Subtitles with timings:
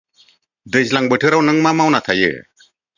[0.75, 2.35] दैज्लां बोथोराव नों मा मावना थायो।